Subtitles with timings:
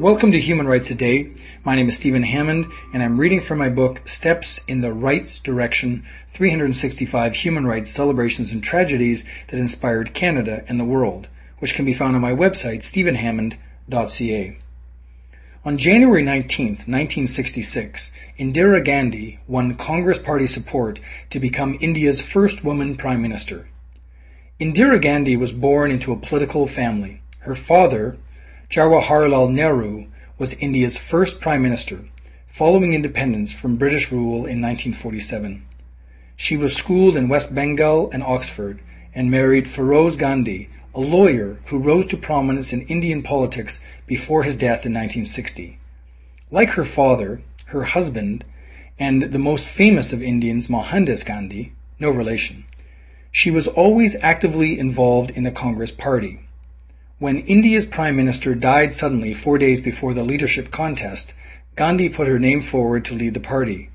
[0.00, 1.34] Welcome to Human Rights A Day.
[1.64, 5.40] My name is Stephen Hammond, and I'm reading from my book Steps in the Rights
[5.40, 11.28] Direction 365 Human Rights Celebrations and Tragedies that Inspired Canada and the World,
[11.58, 14.58] which can be found on my website, stephenhammond.ca.
[15.64, 22.96] On January 19, 1966, Indira Gandhi won Congress Party support to become India's first woman
[22.96, 23.68] Prime Minister.
[24.60, 27.20] Indira Gandhi was born into a political family.
[27.40, 28.16] Her father,
[28.68, 32.06] Jawaharlal Nehru was India's first Prime Minister,
[32.48, 35.64] following independence from British rule in 1947.
[36.34, 38.80] She was schooled in West Bengal and Oxford
[39.14, 44.56] and married Feroze Gandhi, a lawyer who rose to prominence in Indian politics before his
[44.56, 45.78] death in 1960.
[46.50, 48.44] Like her father, her husband,
[48.98, 52.64] and the most famous of Indians, Mohandas Gandhi, no relation,
[53.38, 56.40] she was always actively involved in the Congress Party.
[57.20, 61.34] When India's Prime Minister died suddenly four days before the leadership contest,
[61.76, 63.90] Gandhi put her name forward to lead the party.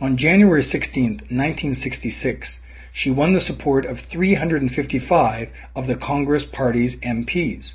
[0.00, 7.74] On January 16, 1966, she won the support of 355 of the Congress Party's MPs,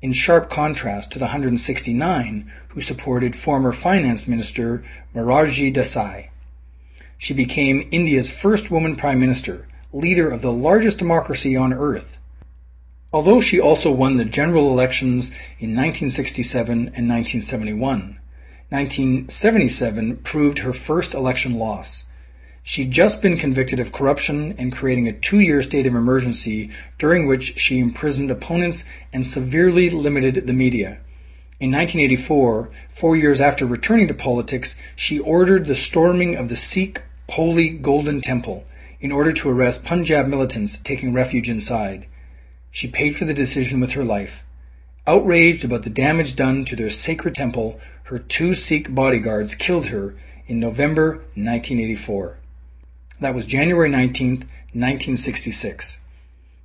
[0.00, 4.82] in sharp contrast to the 169 who supported former Finance Minister
[5.14, 6.30] Morarji Desai.
[7.18, 12.16] She became India's first woman Prime Minister, leader of the largest democracy on earth,
[13.16, 18.18] Although she also won the general elections in 1967 and 1971,
[18.68, 22.04] 1977 proved her first election loss.
[22.62, 27.58] She'd just been convicted of corruption and creating a two-year state of emergency during which
[27.58, 30.98] she imprisoned opponents and severely limited the media.
[31.58, 37.02] In 1984, four years after returning to politics, she ordered the storming of the Sikh
[37.30, 38.66] Holy Golden Temple
[39.06, 42.08] in order to arrest Punjab militants taking refuge inside.
[42.72, 44.42] She paid for the decision with her life.
[45.06, 47.78] Outraged about the damage done to their sacred temple,
[48.10, 50.16] her two Sikh bodyguards killed her
[50.48, 52.36] in November 1984.
[53.20, 54.42] That was January 19th,
[54.74, 56.00] 1966.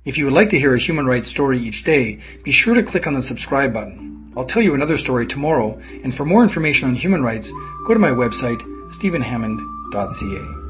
[0.04, 2.82] If you would like to hear a human rights story each day, be sure to
[2.82, 4.32] click on the subscribe button.
[4.36, 7.52] I'll tell you another story tomorrow, and for more information on human rights,
[7.86, 8.60] go to my website,
[8.92, 10.61] stephenhammond.ca.